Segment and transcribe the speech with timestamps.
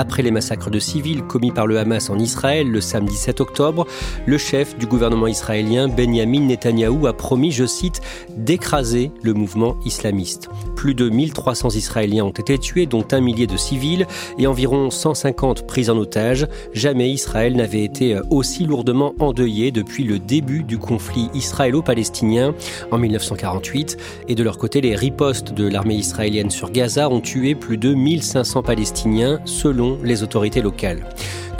[0.00, 3.86] Après les massacres de civils commis par le Hamas en Israël le samedi 7 octobre,
[4.24, 8.00] le chef du gouvernement israélien Benjamin Netanyahou a promis, je cite,
[8.34, 10.48] d'écraser le mouvement islamiste.
[10.74, 14.06] Plus de 1300 Israéliens ont été tués, dont un millier de civils
[14.38, 16.46] et environ 150 pris en otage.
[16.72, 22.54] Jamais Israël n'avait été aussi lourdement endeuillé depuis le début du conflit israélo-palestinien
[22.90, 23.98] en 1948.
[24.28, 27.92] Et de leur côté, les ripostes de l'armée israélienne sur Gaza ont tué plus de
[27.92, 31.06] 1500 Palestiniens selon les autorités locales.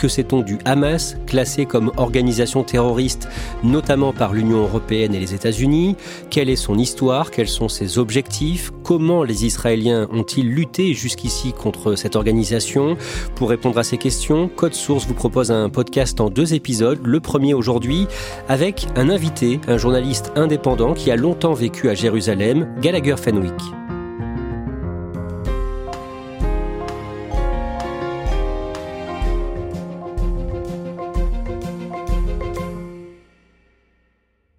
[0.00, 3.28] Que sait-on du Hamas, classé comme organisation terroriste,
[3.62, 5.94] notamment par l'Union européenne et les États-Unis?
[6.30, 7.30] Quelle est son histoire?
[7.30, 8.70] Quels sont ses objectifs?
[8.82, 12.96] Comment les Israéliens ont-ils lutté jusqu'ici contre cette organisation?
[13.34, 17.00] Pour répondre à ces questions, Code Source vous propose un podcast en deux épisodes.
[17.04, 18.06] Le premier aujourd'hui
[18.48, 23.89] avec un invité, un journaliste indépendant qui a longtemps vécu à Jérusalem, Gallagher Fenwick.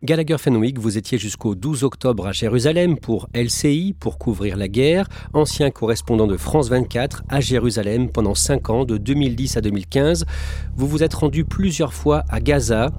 [0.03, 5.07] Gallagher Fenwick, vous étiez jusqu'au 12 octobre à Jérusalem pour LCI, pour couvrir la guerre,
[5.33, 10.25] ancien correspondant de France 24 à Jérusalem pendant 5 ans, de 2010 à 2015.
[10.75, 12.89] Vous vous êtes rendu plusieurs fois à Gaza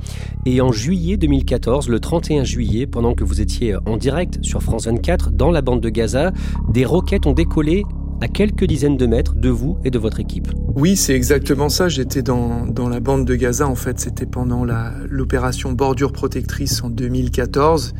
[0.46, 4.86] et en juillet 2014, le 31 juillet, pendant que vous étiez en direct sur France
[4.86, 6.30] 24 dans la bande de Gaza,
[6.68, 7.82] des roquettes ont décollé
[8.22, 10.48] à quelques dizaines de mètres de vous et de votre équipe.
[10.76, 11.88] Oui, c'est exactement ça.
[11.88, 13.98] J'étais dans, dans la bande de Gaza, en fait.
[13.98, 14.64] C'était pendant
[15.08, 17.94] l'opération Bordure Protectrice en 2014.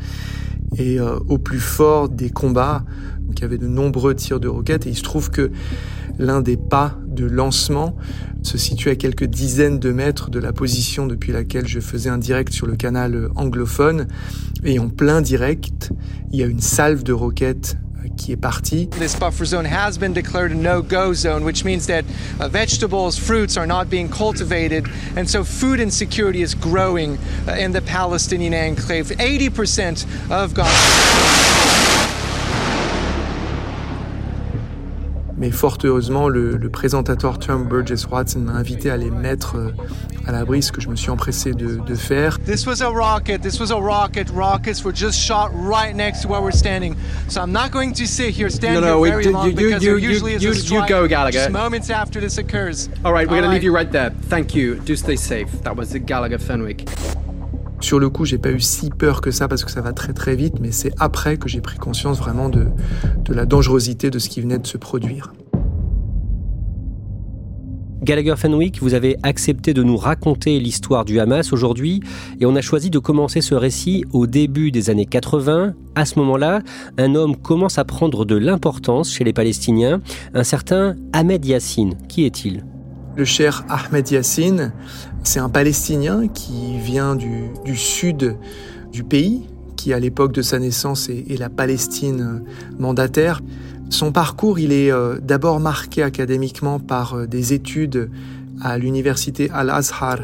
[0.77, 2.83] Et euh, au plus fort des combats,
[3.19, 4.87] donc il y avait de nombreux tirs de roquettes.
[4.87, 5.51] Et il se trouve que
[6.17, 7.97] l'un des pas de lancement
[8.43, 12.17] se situe à quelques dizaines de mètres de la position depuis laquelle je faisais un
[12.17, 14.07] direct sur le canal anglophone.
[14.63, 15.91] Et en plein direct,
[16.31, 17.77] il y a une salve de roquettes
[18.17, 18.87] qui est parti.
[18.87, 22.05] This buffer zone has been declared a no-go zone, which means that
[22.39, 27.71] uh, vegetables, fruits are not being cultivated, and so food insecurity is growing uh, in
[27.71, 29.07] the Palestinian enclave.
[29.07, 31.82] 80% of Gaza.
[35.43, 39.71] Mais fort heureusement, le, le présentateur Tom Burgess Watson m'a invité à les mettre euh,
[40.25, 42.39] à l'abri, ce que je me suis empressé de, de, faire.
[42.45, 43.41] This was a rocket.
[43.41, 44.29] This was a rocket.
[44.33, 46.95] Rockets were just shot right next to where we're standing.
[47.27, 49.53] So I'm not going to sit here, stand no, no, here very you, long you,
[49.53, 51.39] because you, there usually you, is a strike you go, Gallagher.
[51.39, 52.87] just moments after this occurs.
[53.03, 54.11] All right, we're going to All leave you right there.
[54.29, 54.75] Thank you.
[54.79, 55.51] Do stay safe.
[55.63, 56.87] That was Gallagher Fenwick.
[57.83, 60.13] Sur le coup, j'ai pas eu si peur que ça parce que ça va très
[60.13, 62.67] très vite, mais c'est après que j'ai pris conscience vraiment de,
[63.25, 65.33] de la dangerosité de ce qui venait de se produire.
[68.01, 71.99] Gallagher Fenwick, vous avez accepté de nous raconter l'histoire du Hamas aujourd'hui
[72.39, 75.73] et on a choisi de commencer ce récit au début des années 80.
[75.95, 76.61] À ce moment-là,
[76.97, 79.99] un homme commence à prendre de l'importance chez les Palestiniens,
[80.33, 81.97] un certain Ahmed Yassine.
[82.07, 82.63] Qui est-il?
[83.15, 84.73] Le cher Ahmed Yassine,
[85.23, 88.35] c'est un Palestinien qui vient du, du, sud
[88.91, 92.43] du pays, qui à l'époque de sa naissance est, est la Palestine
[92.77, 93.41] mandataire.
[93.89, 98.09] Son parcours, il est euh, d'abord marqué académiquement par euh, des études
[98.61, 100.19] à l'université Al-Azhar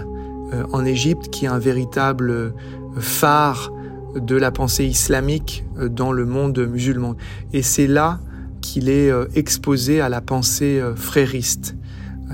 [0.54, 2.54] euh, en Égypte, qui est un véritable
[2.98, 3.72] phare
[4.16, 7.16] de la pensée islamique dans le monde musulman.
[7.54, 8.19] Et c'est là
[8.62, 11.75] qu'il est exposé à la pensée frériste.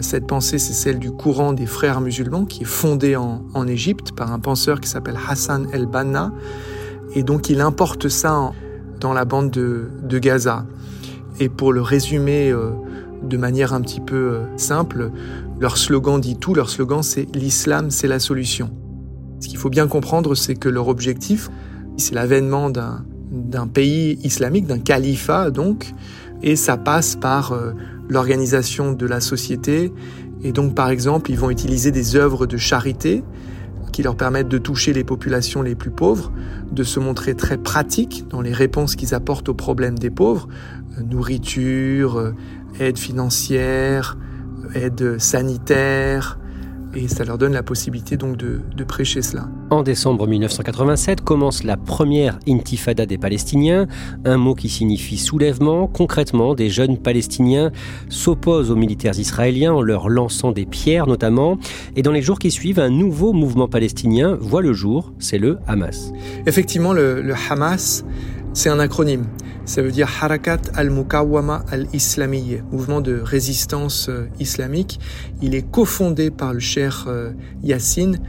[0.02, 4.12] Cette pensée, c'est celle du courant des frères musulmans qui est fondé en, en Égypte
[4.12, 6.34] par un penseur qui s'appelle Hassan el-Banna.
[7.14, 8.52] Et donc il importe ça
[9.00, 10.66] dans la bande de, de Gaza.
[11.40, 12.72] Et pour le résumer euh,
[13.24, 15.12] de manière un petit peu euh, simple,
[15.60, 18.72] leur slogan dit tout, leur slogan c'est l'islam, c'est la solution.
[19.40, 21.50] Ce qu'il faut bien comprendre, c'est que leur objectif,
[21.98, 25.94] c'est l'avènement d'un pays islamique, d'un califat donc,
[26.42, 27.74] et ça passe par euh,
[28.10, 29.94] l'organisation de la société.
[30.44, 33.24] Et donc par exemple, ils vont utiliser des œuvres de charité
[33.92, 36.32] qui leur permettent de toucher les populations les plus pauvres,
[36.70, 40.50] de se montrer très pratiques dans les réponses qu'ils apportent aux problèmes des pauvres,
[40.98, 42.34] euh, nourriture, euh,
[42.80, 44.18] aide financière,
[44.74, 46.38] aide sanitaire,
[46.96, 49.48] et ça leur donne la possibilité donc de, de, prêcher cela.
[49.70, 53.88] En décembre 1987 commence la première intifada des Palestiniens,
[54.24, 55.88] un mot qui signifie soulèvement.
[55.88, 57.72] Concrètement, des jeunes Palestiniens
[58.10, 61.58] s'opposent aux militaires israéliens en leur lançant des pierres notamment.
[61.96, 65.58] Et dans les jours qui suivent, un nouveau mouvement palestinien voit le jour, c'est le
[65.68, 66.12] Hamas.
[66.46, 68.06] Effectivement, le, le Hamas,
[68.56, 69.26] c'est un acronyme.
[69.66, 75.00] Ça veut dire Harakat al-Mukawama al-Islamiyya, mouvement de résistance euh, islamique.
[75.42, 77.32] Il est cofondé par le cher euh,
[77.64, 78.20] Yassine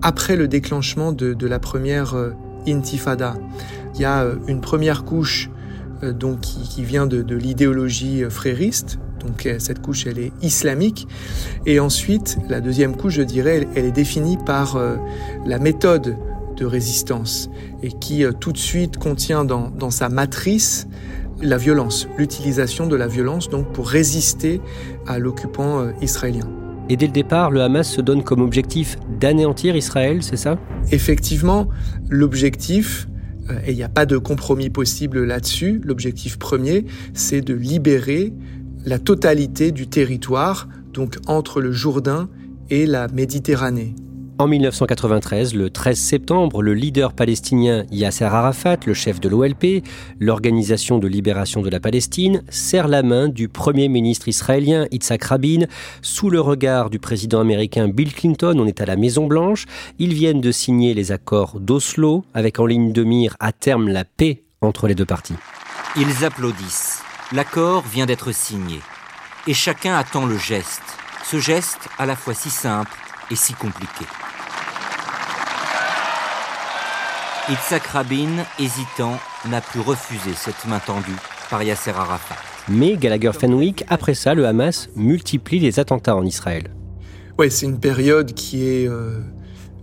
[0.00, 2.30] après le déclenchement de, la première euh,
[2.66, 3.34] intifada.
[3.94, 5.50] Il y a une première couche
[6.02, 11.08] donc qui, vient de, l'idéologie frériste, donc cette couche, elle est islamique.
[11.64, 14.78] Et ensuite, la deuxième couche, je dirais, elle est définie par
[15.46, 16.18] la méthode
[16.56, 17.50] de résistance
[17.82, 20.86] et qui euh, tout de suite contient dans, dans sa matrice
[21.42, 24.60] la violence, l'utilisation de la violence donc pour résister
[25.06, 26.48] à l'occupant euh, israélien.
[26.88, 30.56] Et dès le départ, le Hamas se donne comme objectif d'anéantir Israël, c'est ça?
[30.92, 31.68] Effectivement,
[32.08, 33.08] l'objectif,
[33.50, 38.32] euh, et il n'y a pas de compromis possible là-dessus, l'objectif premier, c'est de libérer
[38.84, 42.28] la totalité du territoire, donc entre le Jourdain
[42.70, 43.96] et la Méditerranée.
[44.38, 49.82] En 1993, le 13 septembre, le leader palestinien Yasser Arafat, le chef de l'OLP,
[50.20, 55.64] l'Organisation de libération de la Palestine, serre la main du premier ministre israélien Yitzhak Rabin
[56.02, 58.58] sous le regard du président américain Bill Clinton.
[58.58, 59.64] On est à la Maison Blanche.
[59.98, 64.04] Ils viennent de signer les accords d'Oslo avec en ligne de mire à terme la
[64.04, 65.36] paix entre les deux parties.
[65.96, 67.00] Ils applaudissent.
[67.32, 68.80] L'accord vient d'être signé.
[69.46, 70.82] Et chacun attend le geste.
[71.24, 72.92] Ce geste à la fois si simple
[73.30, 74.04] et si compliqué.
[77.48, 81.14] Yitzhak Rabin, hésitant, n'a pu refuser cette main tendue
[81.48, 82.34] par Yasser Arafat.
[82.68, 86.64] Mais Gallagher Fenwick, après ça, le Hamas multiplie les attentats en Israël.
[87.38, 89.20] Ouais, c'est une période qui est euh,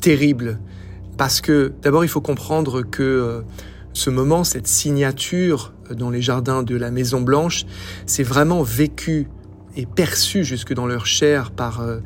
[0.02, 0.60] terrible
[1.18, 3.42] parce que d'abord il faut comprendre que euh,
[3.94, 7.64] ce moment, cette signature dans les jardins de la Maison Blanche,
[8.06, 9.30] c'est vraiment vécu
[9.78, 12.00] et perçu jusque dans leur chair par euh,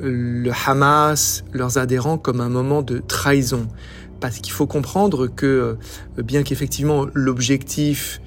[0.00, 3.68] le Hamas, leurs adhérents comme un moment de trahison
[4.20, 5.78] parce qu'il faut comprendre que
[6.18, 8.20] euh, bien qu'effectivement l'objectif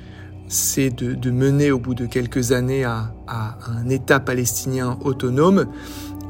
[0.51, 5.67] c'est de, mener au bout de quelques années à, un État palestinien autonome,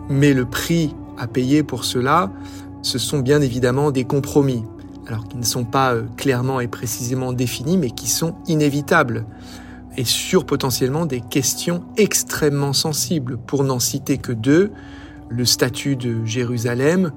[0.10, 2.32] mais le prix à payer pour cela,
[2.84, 4.64] ce sont bien évidemment des compromis,
[5.08, 9.26] alors qui ne sont pas euh, clairement et précisément définis, mais qui sont inévitables,
[9.98, 14.72] et sur potentiellement des questions extrêmement sensibles, pour n'en citer que deux,
[15.30, 17.12] le statut de Jérusalem,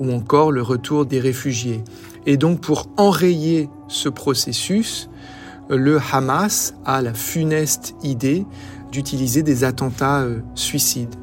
[0.00, 1.82] ou encore le retour des réfugiés.
[2.26, 5.08] Et donc pour enrayer ce processus,
[5.68, 8.46] le Hamas a la funeste idée
[8.90, 11.14] d'utiliser des attentats euh, suicides.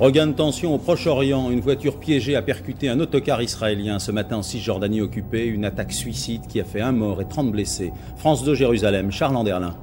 [0.00, 4.38] Regain de tension au Proche-Orient, une voiture piégée a percuté un autocar israélien ce matin
[4.38, 7.92] en Cisjordanie occupée, une attaque suicide qui a fait un mort et 30 blessés.
[8.16, 9.76] France 2 Jérusalem, Charles Anderlin.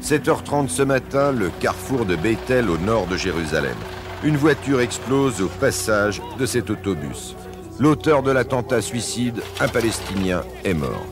[0.00, 3.74] 7h30 ce matin, le carrefour de Bethel au nord de Jérusalem.
[4.22, 7.34] Une voiture explose au passage de cet autobus.
[7.80, 11.06] L'auteur de l'attentat suicide, un Palestinien, est mort.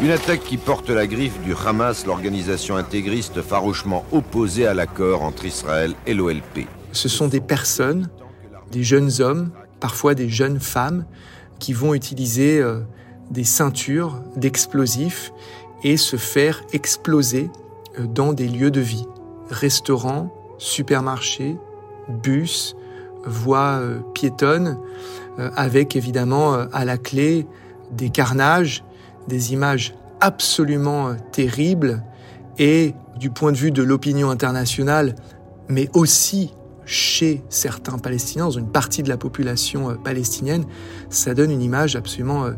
[0.00, 5.44] Une attaque qui porte la griffe du Hamas, l'organisation intégriste farouchement opposée à l'accord entre
[5.44, 6.68] Israël et l'OLP.
[6.92, 8.08] Ce sont des personnes,
[8.70, 11.04] des jeunes hommes, parfois des jeunes femmes,
[11.58, 12.80] qui vont utiliser euh,
[13.32, 15.32] des ceintures d'explosifs
[15.82, 17.50] et se faire exploser
[17.98, 19.06] euh, dans des lieux de vie.
[19.50, 21.56] Restaurants, supermarchés,
[22.08, 22.76] bus,
[23.24, 24.78] voies euh, piétonnes.
[25.38, 27.46] Euh, avec évidemment euh, à la clé
[27.90, 28.84] des carnages,
[29.28, 32.02] des images absolument euh, terribles
[32.58, 35.14] et du point de vue de l'opinion internationale,
[35.70, 36.52] mais aussi
[36.84, 40.64] chez certains Palestiniens, dans une partie de la population palestinienne,
[41.08, 42.48] ça donne une image absolument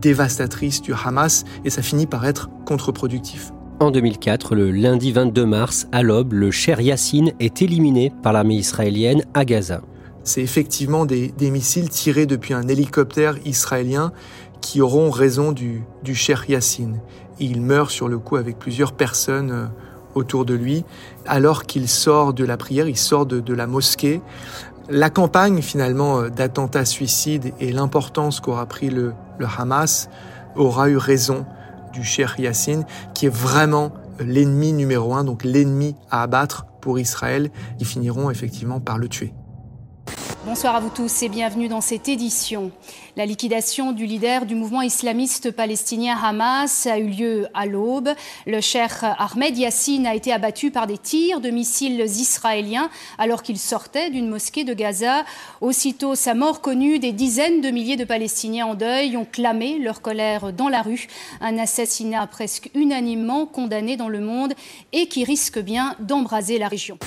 [0.00, 3.52] dévastatrice du Hamas et ça finit par être contre-productif.
[3.80, 8.54] En 2004, le lundi 22 mars, à l'aube, le Cher Yassine est éliminé par l'armée
[8.54, 9.82] israélienne à Gaza
[10.24, 14.12] c'est effectivement des, missiles tirés depuis un hélicoptère israélien
[14.60, 17.00] qui auront raison du, du Cher Yassine.
[17.40, 19.66] il meurt sur le coup avec plusieurs personnes euh,
[20.14, 20.84] autour de lui,
[21.26, 24.20] alors qu'il sort de la prière, il sort de, de la mosquée.
[24.88, 30.08] La campagne finalement d'attentats suicides et l'importance qu'aura pris le, le Hamas
[30.54, 31.46] aura eu raison
[31.92, 37.50] du Cheikh Yassine, qui est vraiment l'ennemi numéro un, donc l'ennemi à abattre pour Israël.
[37.80, 39.32] Ils finiront effectivement par le tuer.
[40.44, 42.72] Bonsoir à vous tous et bienvenue dans cette édition.
[43.16, 48.08] La liquidation du leader du mouvement islamiste palestinien Hamas a eu lieu à l'aube.
[48.48, 53.56] Le cher Ahmed Yassine a été abattu par des tirs de missiles israéliens alors qu'il
[53.56, 55.24] sortait d'une mosquée de Gaza.
[55.60, 60.02] Aussitôt sa mort connue, des dizaines de milliers de Palestiniens en deuil ont clamé leur
[60.02, 61.06] colère dans la rue.
[61.40, 64.54] Un assassinat presque unanimement condamné dans le monde
[64.92, 66.98] et qui risque bien d'embraser la région.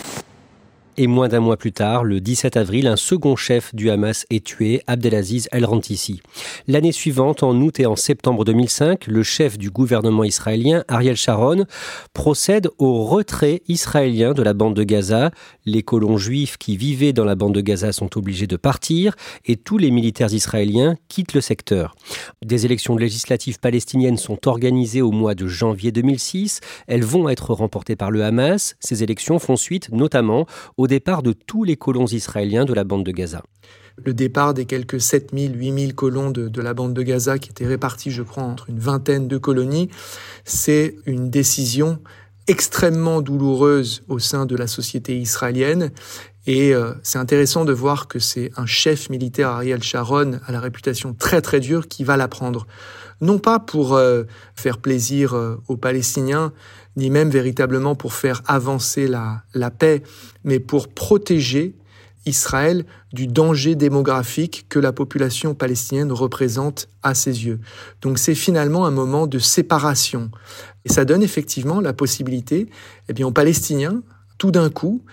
[0.97, 4.45] Et moins d'un mois plus tard, le 17 avril, un second chef du Hamas est
[4.45, 6.21] tué, Abdelaziz El-Rantisi.
[6.69, 11.65] L'année suivante, en août et en septembre 2005, le chef du gouvernement israélien, Ariel Sharon,
[12.13, 15.31] procède au retrait israélien de la bande de Gaza.
[15.65, 19.55] Les colons juifs qui vivaient dans la bande de Gaza sont obligés de partir et
[19.55, 21.95] tous les militaires israéliens quittent le secteur.
[22.43, 26.59] Des élections législatives palestiniennes sont organisées au mois de janvier 2006.
[26.87, 28.75] Elles vont être remportées par le Hamas.
[28.79, 30.45] Ces élections font suite notamment
[30.77, 33.41] au départ de tous les colons israéliens de la bande de Gaza.
[33.97, 37.65] Le départ des quelques 7000, 8000 colons de, de, la bande de Gaza qui étaient
[37.65, 39.89] répartis, je crois, entre une vingtaine de colonies,
[40.43, 41.99] c'est une décision
[42.47, 45.91] extrêmement douloureuse au sein de la société israélienne.
[46.47, 50.59] Et euh, c'est intéressant de voir que c'est un chef militaire, Ariel Sharon, à la
[50.59, 52.67] réputation très très dure, qui va la prendre.
[53.21, 54.23] Non pas pour euh,
[54.55, 56.53] faire plaisir euh, aux Palestiniens,
[56.97, 60.03] ni même véritablement pour faire avancer la, la paix,
[60.43, 61.75] mais pour protéger
[62.25, 67.59] Israël du danger démographique que la population palestinienne représente à ses yeux.
[68.01, 70.31] Donc c'est finalement un moment de séparation.
[70.85, 72.69] Et ça donne effectivement la possibilité
[73.09, 74.01] eh bien, aux Palestiniens,
[74.37, 75.03] tout d'un coup,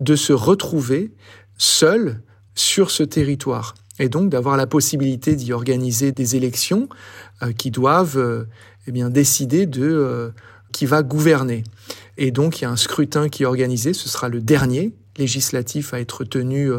[0.00, 1.12] de se retrouver
[1.56, 2.20] seuls
[2.54, 3.74] sur ce territoire.
[3.98, 6.88] Et donc d'avoir la possibilité d'y organiser des élections
[7.42, 8.44] euh, qui doivent euh,
[8.86, 10.30] eh bien, décider de euh,
[10.72, 11.64] qui va gouverner.
[12.18, 15.92] Et donc il y a un scrutin qui est organisé, ce sera le dernier législatif
[15.92, 16.70] à être tenu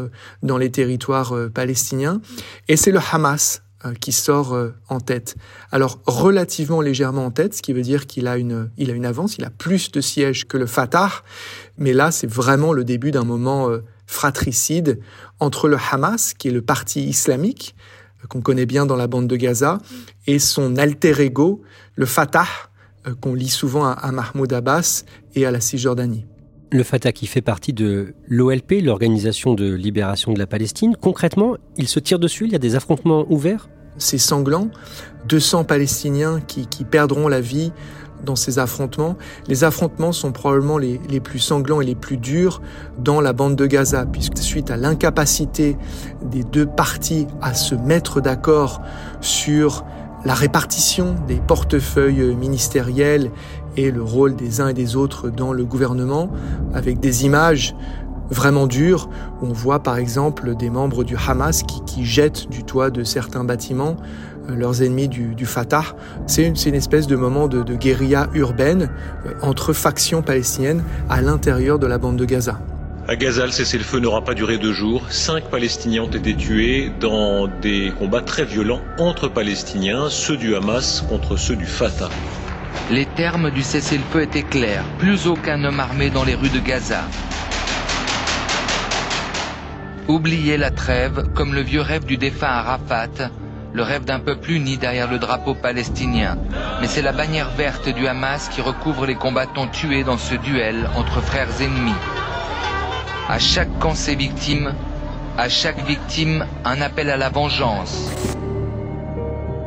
[0.42, 2.20] dans les territoires palestiniens,
[2.66, 3.62] et c'est le Hamas
[4.00, 4.56] qui sort
[4.88, 5.36] en tête.
[5.70, 9.06] Alors relativement légèrement en tête, ce qui veut dire qu'il a une, il a une
[9.06, 11.10] avance, il a plus de sièges que le Fatah,
[11.76, 13.68] mais là c'est vraiment le début d'un moment
[14.06, 15.00] fratricide
[15.40, 17.74] entre le Hamas, qui est le parti islamique
[18.28, 19.78] qu'on connaît bien dans la bande de Gaza,
[20.26, 21.62] et son alter ego,
[21.96, 22.46] le Fatah,
[23.06, 26.26] euh, qu'on lit souvent à, Mahmoud Abbas et à la Cisjordanie.
[26.72, 31.86] Le Fatah qui fait partie de l'OLP, l'Organisation de libération de la Palestine, concrètement, il
[31.86, 33.68] se tire dessus, il y a des affrontements ouverts?
[33.98, 34.68] C'est sanglant.
[35.28, 37.72] 200 Palestiniens qui, qui, perdront la vie
[38.24, 39.16] dans ces affrontements.
[39.48, 42.60] Les affrontements sont probablement les, les, plus sanglants et les plus durs
[42.98, 45.76] dans la bande de Gaza, puisque suite à l'incapacité
[46.22, 48.82] des deux parties à se mettre d'accord
[49.20, 49.84] sur
[50.24, 53.30] la répartition des portefeuilles ministériels
[53.76, 56.30] et le rôle des uns et des autres dans le gouvernement,
[56.72, 57.74] avec des images
[58.30, 59.08] vraiment dures.
[59.42, 63.96] On voit par exemple des membres du Hamas qui, jettent du toit de certains bâtiments
[64.48, 65.84] euh, leurs ennemis du, Fatah.
[66.26, 68.90] C'est une, espèce de moment de, de guérilla urbaine
[69.26, 72.58] euh, entre factions palestiniennes à l'intérieur de la bande de Gaza.
[73.06, 75.02] À Gaza, le cessez-le-feu n'aura pas duré deux jours.
[75.10, 81.04] Cinq Palestiniens ont été tués dans des combats très violents entre Palestiniens, ceux du Hamas
[81.06, 82.08] contre ceux du Fatah.
[82.90, 84.84] Les termes du cessez-le-feu étaient clairs.
[84.98, 87.02] Plus aucun homme armé dans les rues de Gaza.
[90.06, 93.30] Oubliez la trêve comme le vieux rêve du défunt Arafat,
[93.72, 96.36] le rêve d'un peuple uni derrière le drapeau palestinien.
[96.82, 100.90] Mais c'est la bannière verte du Hamas qui recouvre les combattants tués dans ce duel
[100.94, 101.96] entre frères ennemis.
[103.30, 104.74] À chaque camp ses victimes,
[105.38, 108.10] à chaque victime un appel à la vengeance.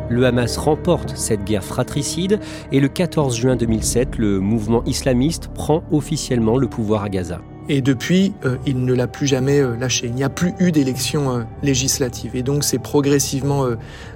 [0.10, 2.40] Le Hamas remporte cette guerre fratricide
[2.72, 7.42] et le 14 juin 2007, le mouvement islamiste prend officiellement le pouvoir à Gaza.
[7.70, 10.08] Et depuis, euh, il ne l'a plus jamais euh, lâché.
[10.08, 12.36] Il n'y a plus eu d'élection euh, législative.
[12.36, 13.66] Et donc, c'est progressivement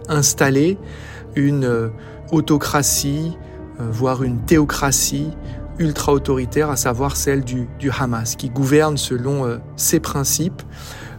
[0.08, 0.78] installé
[1.36, 1.92] une
[2.32, 3.38] autocratie,
[3.80, 5.32] voire une théocratie
[5.82, 7.68] ultra-autoritaire, à savoir celle du,
[7.98, 10.62] Hamas, qui gouverne selon euh, ses principes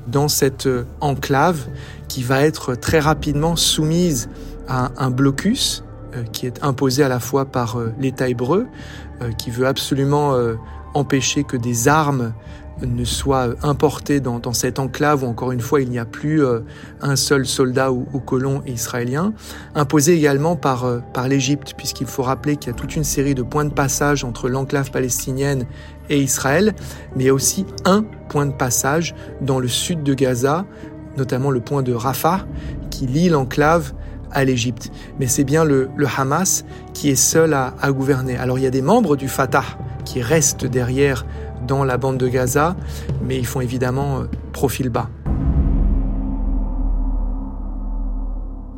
[0.07, 1.67] dans cette euh, enclave
[2.09, 4.29] qui va être très rapidement soumise
[4.69, 5.85] à un blocus
[6.15, 8.67] euh, qui est imposé à la fois par l'État hébreu,
[9.39, 10.35] qui veut absolument
[10.95, 12.33] empêcher que des armes
[12.81, 16.61] ne soit importé dans, cette enclave où encore une fois il n'y a plus euh,
[17.01, 19.33] un seul soldat ou, colon israélien,
[19.75, 23.35] imposé également par, euh, par l'Égypte, puisqu'il faut rappeler qu'il y a toute une série
[23.35, 25.67] de points de passage entre l'enclave palestinienne
[26.11, 26.75] et Israël,
[27.15, 30.67] mais il y a aussi un point de passage dans le sud de Gaza,
[31.17, 32.47] notamment le point de Rafah,
[32.91, 33.93] qui lie l'enclave
[34.33, 34.91] à l'Égypte.
[35.19, 38.37] Mais c'est bien le, Hamas qui est seul à, à gouverner.
[38.37, 39.65] Alors il y a des membres du Fatah
[40.05, 41.25] qui restent derrière
[41.67, 42.77] dans la bande de Gaza,
[43.23, 45.09] mais ils font évidemment euh, profil bas.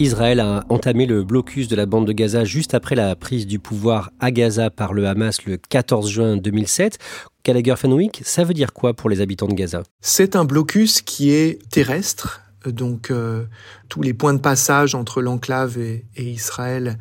[0.01, 3.61] Israël a entamé le blocus de la bande de Gaza juste après la prise du
[3.61, 6.99] pouvoir à Gaza par le Hamas le 14 juin 2007.
[7.45, 9.85] Gallagher Fenwick, ça veut dire quoi pour les habitants de Gaza?
[10.01, 13.45] C'est un blocus qui est terrestre, donc euh,
[13.89, 16.99] tous les points de passage entre l'enclave et, Israël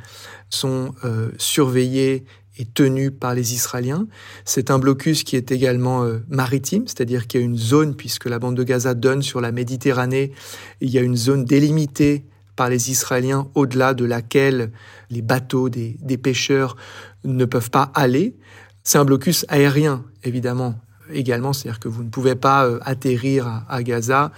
[0.49, 2.25] sont euh, surveillés
[2.57, 4.07] est tenu par les Israéliens.
[4.45, 8.25] C'est un blocus qui est également euh, maritime, c'est-à-dire qu'il y a une zone, puisque
[8.25, 10.33] la bande de Gaza donne sur la Méditerranée,
[10.81, 14.71] il y a une zone délimitée par les Israéliens au-delà de laquelle
[15.09, 16.75] les bateaux des, pêcheurs
[17.23, 18.35] ne peuvent pas aller.
[18.83, 20.75] C'est un blocus aérien, évidemment,
[21.11, 24.31] également, c'est-à-dire que vous ne pouvez pas atterrir à, Gaza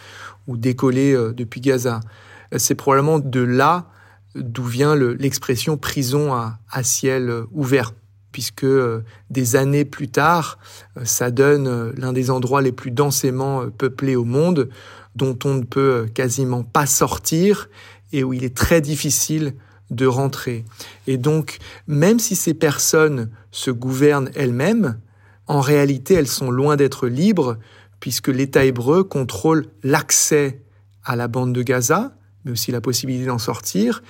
[0.47, 1.99] ou décoller euh, depuis Gaza.
[2.57, 3.89] C'est probablement de là
[4.35, 7.93] d'où vient l'expression prison à ciel ouvert
[8.35, 10.59] puisque euh, des années plus tard,
[10.97, 14.67] euh, ça donne euh, l'un des endroits les plus densément peuplés au monde,
[15.15, 17.69] dont on ne peut quasiment pas sortir
[18.11, 19.53] et où il est très difficile
[19.89, 20.65] de rentrer.
[21.07, 24.99] Et donc, même si ces personnes se gouvernent elles-mêmes,
[25.47, 27.55] en réalité, elles sont loin d'être libres,
[28.05, 30.61] puisque l'État hébreu contrôle l'accès
[31.03, 34.03] à la bande de Gaza, mais aussi la possibilité d'en sortir.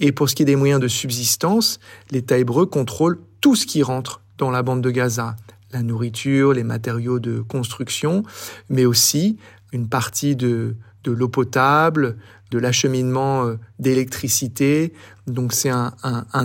[0.00, 1.78] Et pour ce qui est des moyens de subsistance,
[2.10, 5.36] l'État hébreu contrôle tout ce qui rentre dans la bande de Gaza,
[5.70, 8.22] la nourriture, les matériaux de construction,
[8.70, 9.36] mais aussi
[9.74, 12.16] une partie de, l'eau potable,
[12.52, 14.94] de l'acheminement euh, d'électricité.
[15.26, 15.92] Donc c'est un,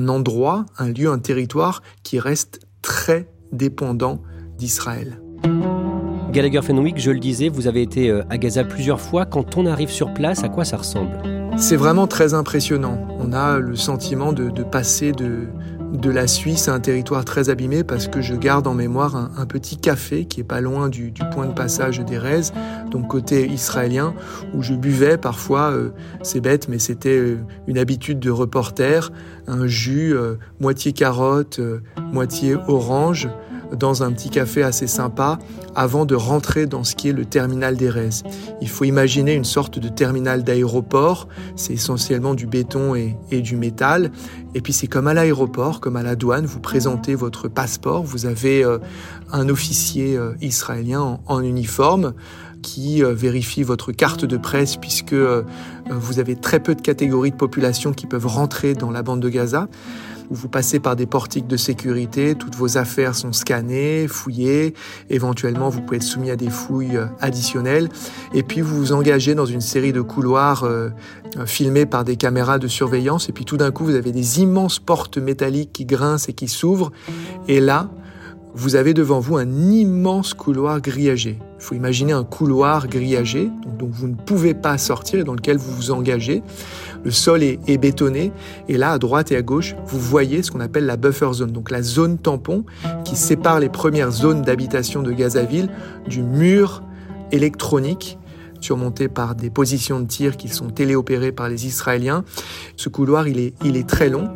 [0.10, 4.22] endroit, un lieu, un territoire qui reste très dépendant
[4.58, 5.22] d'Israël.
[6.32, 9.26] Gallagher Fenwick, je le disais, vous avez été euh, à Gaza plusieurs fois.
[9.26, 11.18] Quand on arrive sur place, à quoi ça ressemble?
[11.58, 13.00] C'est vraiment très impressionnant.
[13.20, 15.48] On a le sentiment de, passer de,
[15.94, 19.78] de la Suisse, un territoire très abîmé parce que je garde en mémoire un, petit
[19.78, 22.52] café qui est pas loin du, point de passage des Rez,
[22.92, 24.14] donc côté israélien,
[24.54, 29.12] où je buvais parfois, euh, c'est bête, mais c'était euh, une habitude de reporter,
[29.48, 30.14] un jus
[30.60, 31.62] moitié carotte,
[32.12, 33.30] moitié orange,
[33.76, 35.40] dans un petit café assez sympa
[35.76, 38.10] avant de rentrer dans ce qui est le terminal d'Erez.
[38.62, 41.28] Il faut imaginer une sorte de terminal d'aéroport.
[41.56, 44.12] C'est essentiellement du béton et, du métal.
[44.56, 48.04] Et puis c'est comme à l'aéroport, comme à la douane, vous présentez votre passeport.
[48.04, 48.80] Vous avez euh,
[49.32, 52.14] un officier euh, israélien en, uniforme
[52.64, 55.16] qui euh, vérifie votre carte de presse puisque
[55.90, 59.30] vous avez très peu de catégories de population qui peuvent rentrer dans la bande de
[59.30, 59.68] Gaza
[60.30, 64.74] où vous passez par des portiques de sécurité, toutes vos affaires sont scannées, fouillées,
[65.10, 67.90] éventuellement vous pouvez être soumis à des fouilles euh, additionnelles,
[68.34, 70.90] et puis vous vous engagez dans une série de couloirs euh,
[71.46, 74.80] filmés par des caméras de surveillance, et puis tout d'un coup vous avez des immenses
[74.80, 76.92] portes métalliques qui grincent et qui s'ouvrent,
[77.48, 77.90] et là,
[78.58, 81.38] vous avez devant vous un immense couloir grillagé.
[81.60, 85.58] Il faut imaginer un couloir grillagé, dont vous ne pouvez pas sortir et dans lequel
[85.58, 86.42] vous vous engagez.
[87.04, 88.32] Le sol est, bétonné
[88.68, 91.52] et là, à droite et à gauche, vous voyez ce qu'on appelle la buffer zone,
[91.52, 92.66] donc la zone tampon
[93.06, 95.70] qui sépare les premières zones d'habitation de Gazaville
[96.08, 96.82] du mur
[97.32, 98.18] électronique
[98.60, 102.24] surmonté par des positions de tir qui sont téléopérées par les Israéliens.
[102.76, 104.32] Ce couloir, il est, il est très long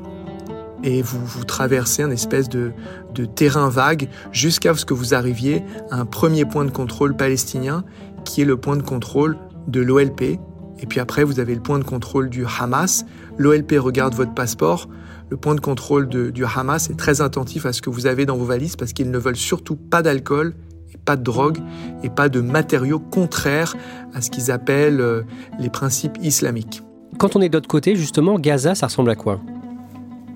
[0.84, 2.72] et vous, traversez un espèce de,
[3.14, 7.84] de terrain vague jusqu'à ce que vous arriviez à un premier point de contrôle palestinien
[8.26, 10.40] qui est le point de contrôle de l'OLP,
[10.82, 13.06] et puis après, vous avez le point de contrôle du Hamas.
[13.38, 14.90] L'OLP regarde votre passeport.
[15.30, 18.36] Le point de contrôle du Hamas est très attentif à ce que vous avez dans
[18.36, 20.54] vos valises parce qu'ils ne veulent surtout pas d'alcool
[20.94, 21.60] et pas de drogue
[22.04, 23.76] et pas de matériaux contraires
[24.14, 25.22] à ce qu'ils appellent euh,
[25.58, 26.84] les principes islamiques.
[27.18, 29.40] Quand on est de l'autre côté, justement, Gaza, ça ressemble à quoi?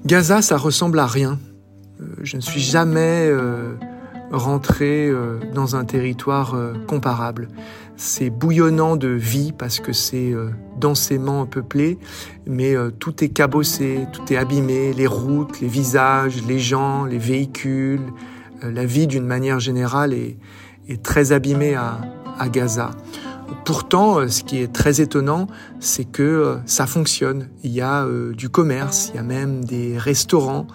[0.06, 1.39] Gaza, ça ressemble à rien.
[2.02, 3.74] Euh, je ne suis jamais euh,
[4.32, 5.12] rentré
[5.54, 6.56] dans un territoire
[6.88, 7.48] comparable.
[7.98, 11.98] C'est bouillonnant de vie parce que c'est euh, densément peuplé,
[12.46, 17.18] mais euh, tout est cabossé, tout est abîmé, les routes, les visages, les gens, les
[17.18, 18.02] véhicules,
[18.63, 20.38] euh, la vie d'une manière générale est,
[21.04, 22.91] très abîmée à, Gaza.
[23.63, 25.47] Pourtant, euh, ce qui est très étonnant,
[25.79, 27.49] c'est que euh, ça fonctionne.
[27.63, 30.67] Il y a euh, du commerce, il y a même des restaurants.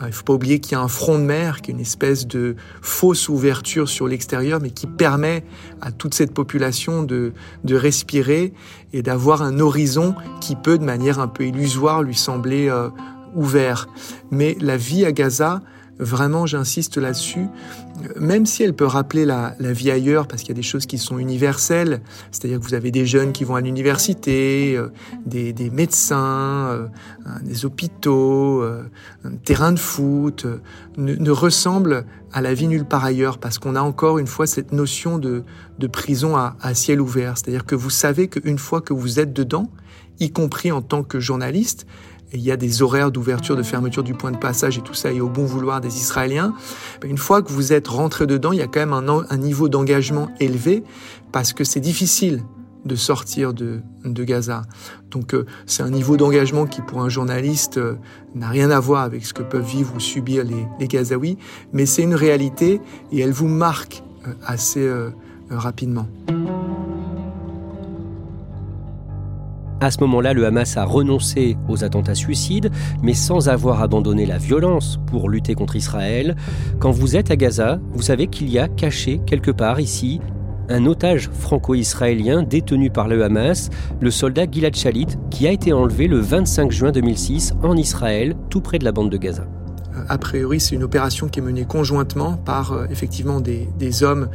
[0.00, 1.80] Il ne faut pas oublier qu'il y a un front de mer, qui est une
[1.80, 5.44] espèce de fausse ouverture sur l'extérieur, mais qui permet
[5.80, 7.32] à toute cette population de,
[7.64, 8.52] de respirer
[8.92, 12.70] et d'avoir un horizon qui peut, de manière un peu illusoire, lui sembler
[13.34, 13.88] ouvert.
[14.30, 15.62] Mais la vie à Gaza,
[15.98, 17.48] Vraiment, j'insiste là-dessus,
[18.20, 20.96] même si elle peut rappeler la, vie ailleurs, parce qu'il y a des choses qui
[20.96, 24.90] sont universelles, c'est-à-dire que vous avez des jeunes qui vont à l'université, euh,
[25.26, 26.86] des, médecins, euh,
[27.42, 28.84] des hôpitaux, euh,
[29.24, 30.46] un terrain de foot,
[30.96, 34.72] ne, ressemble à la vie nulle part ailleurs, parce qu'on a encore une fois cette
[34.72, 35.42] notion de,
[35.92, 39.68] prison à, à ciel ouvert, c'est-à-dire que vous savez qu'une fois que vous êtes dedans,
[40.20, 41.86] y compris en tant que journaliste,
[42.32, 45.12] il y a des horaires d'ouverture, de fermeture du point de passage et tout ça
[45.12, 46.54] et au bon vouloir des Israéliens,
[47.04, 50.28] une fois que vous êtes rentré dedans, il y a quand même un, niveau d'engagement
[50.40, 50.84] élevé
[51.32, 52.42] parce que c'est difficile
[52.84, 54.62] de sortir de, Gaza.
[55.10, 57.94] Donc euh, c'est un niveau d'engagement qui pour un journaliste euh,
[58.34, 61.38] n'a rien à voir avec ce que peuvent vivre ou subir les, les Gazaouis,
[61.72, 62.80] mais c'est une réalité
[63.12, 64.88] et elle vous marque euh, assez
[65.50, 66.06] rapidement.
[69.80, 74.36] À ce moment-là, le Hamas a renoncé aux attentats suicides, mais sans avoir abandonné la
[74.36, 76.34] violence pour lutter contre Israël.
[76.80, 80.20] Quand vous êtes à Gaza, vous savez qu'il y a caché quelque part ici
[80.70, 86.08] un otage franco-israélien détenu par le Hamas, le soldat Gilad Shalit, qui a été enlevé
[86.08, 89.46] le 25 juin 2006 en Israël, tout près de la bande de Gaza
[90.08, 94.28] a priori, c'est une opération qui est menée conjointement par euh, effectivement des, hommes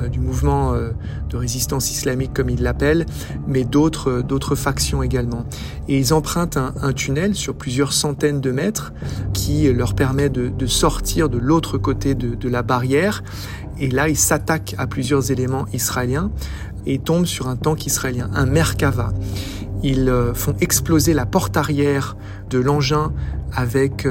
[0.00, 0.90] euh, du mouvement euh,
[1.28, 3.06] de résistance islamique, comme ils l'appellent,
[3.46, 5.44] mais d'autres factions également.
[5.88, 8.92] Et ils empruntent un, tunnel sur plusieurs centaines de mètres
[9.32, 13.22] qui leur permet de, sortir de l'autre côté de, de la barrière.
[13.78, 16.30] Et là, ils s'attaquent à plusieurs éléments israéliens
[16.86, 19.12] et tombent sur un tank israélien, un Merkava.
[19.82, 22.16] Ils font exploser la porte arrière
[22.50, 23.12] de l'engin
[23.52, 24.06] avec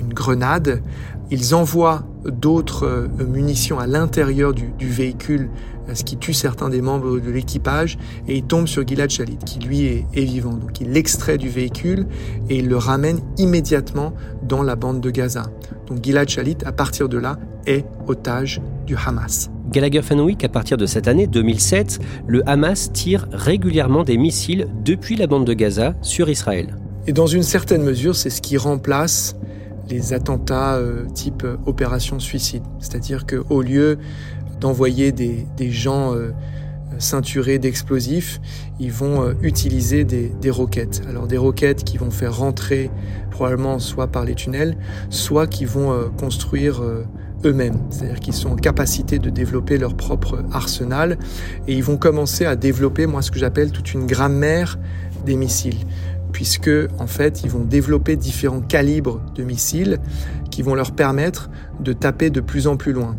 [0.00, 0.82] une grenade.
[1.30, 5.50] Ils envoient d'autres euh, munitions à l'intérieur du, véhicule,
[5.88, 9.38] euh, ce qui tue certains des membres de l'équipage, et ils tombent sur Gilad Shalit,
[9.44, 10.54] qui lui est, vivant.
[10.54, 12.06] Donc il l'extrait du véhicule
[12.48, 15.46] et il le ramène immédiatement dans la bande de Gaza.
[15.86, 19.50] Donc Gilad Shalit, à partir de là, est otage du Hamas.
[19.70, 25.16] Gallagher Fenwick, à partir de cette année 2007, le Hamas tire régulièrement des missiles depuis
[25.16, 26.76] la bande de Gaza sur Israël.
[27.08, 29.36] Et dans une certaine mesure, c'est ce qui remplace
[29.88, 32.62] les attentats euh, type euh, opération suicide.
[32.78, 33.98] C'est-à-dire qu'au lieu
[34.60, 36.30] d'envoyer des, gens euh,
[36.98, 38.40] ceinturés d'explosifs,
[38.80, 41.02] ils vont utiliser des, des, roquettes.
[41.08, 42.90] Alors des roquettes qui vont faire rentrer
[43.30, 44.78] probablement soit par les tunnels,
[45.10, 46.82] soit qui vont construire
[47.44, 47.78] eux-mêmes.
[47.90, 51.18] C'est-à-dire qu'ils sont en capacité de développer leur propre arsenal
[51.68, 54.78] et ils vont commencer à développer, moi, ce que j'appelle toute une grammaire
[55.26, 55.84] des missiles
[56.36, 60.00] puisque en fait ils vont développer différents calibres de missiles
[60.50, 61.48] qui vont leur permettre
[61.80, 63.16] de taper de plus en plus loin.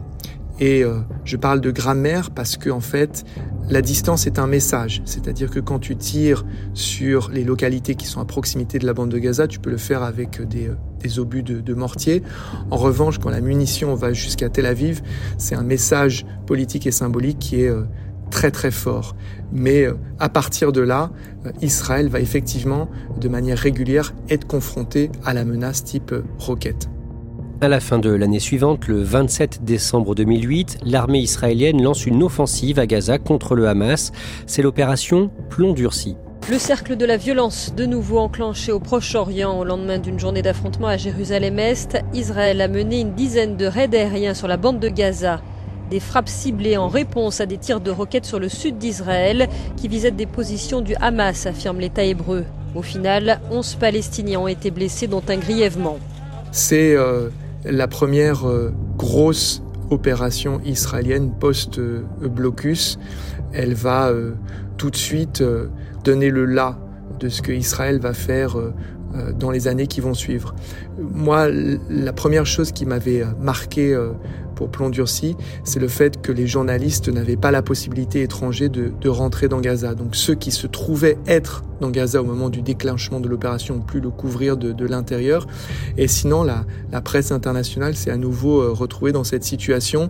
[0.60, 3.26] Et euh, je parle de grammaire parce que en fait
[3.72, 8.22] la distance est un message, c'est-à-dire que quand tu tires sur les localités qui sont
[8.22, 11.42] à proximité de la bande de Gaza, tu peux le faire avec des, euh, obus
[11.42, 12.22] de, de, mortier.
[12.70, 15.02] En revanche, quand la munition va jusqu'à Tel Aviv,
[15.40, 17.82] c'est un message politique et symbolique qui est euh,
[18.30, 19.16] très très fort.
[19.52, 21.12] Mais euh, à partir de là,
[21.46, 26.90] euh, Israël va effectivement, de manière régulière, être confronté à la menace type euh, roquette.
[27.60, 32.78] À la fin de l'année suivante, le 27 décembre 2008, l'armée israélienne lance une offensive
[32.78, 34.12] à Gaza contre le Hamas.
[34.46, 36.18] C'est l'opération Plomb durci.
[36.52, 40.88] Le cercle de la violence, de nouveau enclenché au Proche-Orient au lendemain d'une journée d'affrontement
[40.88, 45.42] à Jérusalem-Est, Israël a mené une dizaine de raids aériens sur la bande de Gaza.
[45.90, 49.48] Des frappes ciblées en réponse à des tirs de roquettes sur le sud d'Israël
[49.78, 52.44] qui visaient des positions du Hamas, affirme l'État hébreu.
[52.76, 55.98] Au final, 11 Palestiniens ont été blessés, dont un grièvement.
[56.52, 57.30] C'est euh,
[57.66, 63.00] la première euh, grosse opération israélienne post-blocus.
[63.54, 64.34] Elle va euh,
[64.78, 65.44] tout de suite
[66.04, 66.78] donner le là
[67.20, 68.58] de ce que Israël va faire
[69.40, 70.54] dans les années qui vont suivre.
[71.00, 71.48] Moi,
[71.90, 73.98] la première chose qui m'avait marqué
[74.58, 79.10] pour Plomb Durci, c'est le fait que les journalistes n'avaient pas la possibilité étrangère de,
[79.10, 79.94] rentrer dans Gaza.
[79.94, 84.00] Donc ceux qui se trouvaient être dans Gaza au moment du déclenchement de l'opération pu
[84.00, 85.48] le couvrir de, de l'intérieur.
[85.98, 90.08] Et sinon, la, la presse internationale s'est à nouveau euh, retrouvée dans cette situation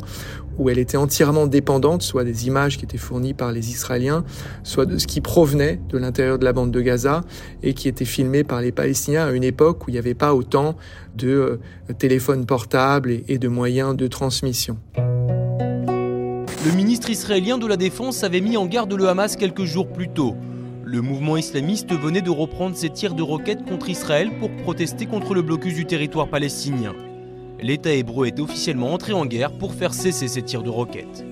[0.58, 4.24] où elle était entièrement dépendante, soit des images qui étaient fournies par les Israéliens,
[4.64, 7.24] soit de ce qui provenait de l'intérieur de la bande de Gaza
[7.64, 10.34] et qui était filmé par les Palestiniens à une époque où il n'y avait pas
[10.34, 10.76] autant
[11.16, 11.60] de euh,
[11.98, 14.78] téléphones portables et, et de moyens de transmission.
[16.66, 20.10] Le ministre israélien de la Défense avait mis en garde le Hamas quelques jours plus
[20.10, 20.36] tôt.
[20.84, 25.34] Le mouvement islamiste venait de reprendre ses tirs de roquettes contre Israël pour protester contre
[25.34, 26.94] le blocus du territoire palestinien.
[27.60, 31.26] L'État hébreu est officiellement entré en guerre pour faire cesser ces tirs de roquettes.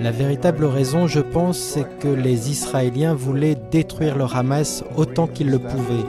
[0.00, 5.50] La véritable raison, je pense, c'est que les Israéliens voulaient détruire le Hamas autant qu'ils
[5.50, 6.06] le pouvaient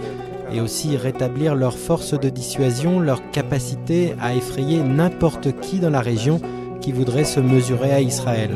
[0.54, 6.00] et aussi rétablir leur force de dissuasion, leur capacité à effrayer n'importe qui dans la
[6.02, 6.40] région
[6.80, 8.52] qui voudrait se mesurer à Israël.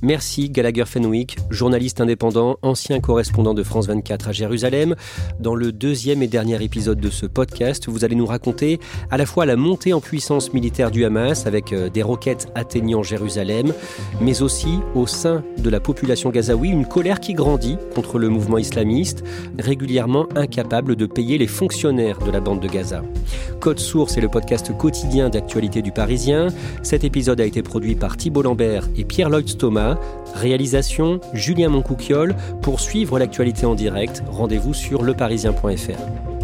[0.00, 4.94] Merci Gallagher Fenwick, journaliste indépendant, ancien correspondant de France 24 à Jérusalem.
[5.40, 8.78] Dans le deuxième et dernier épisode de ce podcast, vous allez nous raconter
[9.10, 13.02] à la fois la montée en puissance militaire du Hamas avec euh, des roquettes atteignant
[13.02, 13.74] Jérusalem,
[14.20, 18.58] mais aussi au sein de la population gazaoui une colère qui grandit contre le mouvement
[18.58, 19.24] islamiste,
[19.58, 23.02] régulièrement incapable de payer les fonctionnaires de la bande de Gaza.
[23.60, 26.48] Code Source est le podcast quotidien d'actualité du Parisien.
[26.84, 29.48] Cet épisode a été produit par Thibault Lambert et Pierre Lloyd
[30.34, 32.34] Réalisation Julien Moncouquiole.
[32.62, 36.37] Pour suivre l'actualité en direct, rendez-vous sur leparisien.fr.